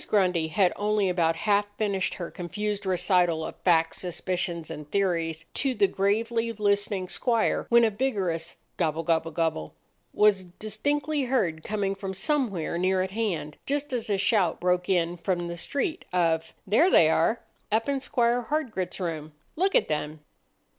Grundy 0.07 0.47
had 0.47 0.73
only 0.77 1.09
about 1.09 1.35
half 1.35 1.67
finished 1.77 2.15
her 2.15 2.31
confused 2.31 2.87
recital 2.87 3.45
of 3.45 3.55
facts, 3.57 3.99
suspicions, 3.99 4.71
and 4.71 4.89
theories 4.89 5.45
to 5.53 5.75
the 5.75 5.85
gravely 5.85 6.51
listening 6.51 7.07
squire, 7.07 7.67
when 7.69 7.83
a 7.83 7.91
vigorous 7.91 8.55
"Gobble 8.77 9.03
gobble 9.03 9.29
gobble!" 9.29 9.75
was 10.11 10.45
distinctly 10.45 11.25
heard 11.25 11.63
coming 11.63 11.93
from 11.93 12.15
somewhere 12.15 12.79
near 12.79 13.03
at 13.03 13.11
hand, 13.11 13.57
just 13.67 13.93
as 13.93 14.09
a 14.09 14.17
shout 14.17 14.59
broke 14.59 14.89
in 14.89 15.17
from 15.17 15.47
the 15.47 15.55
street 15.55 16.03
of,— 16.11 16.55
"There 16.65 16.89
they 16.89 17.07
are—up 17.07 17.87
in 17.87 18.01
Squire 18.01 18.47
Hardgrit's 18.49 18.99
room! 18.99 19.33
Look 19.55 19.75
at 19.75 19.87
them!" 19.87 20.21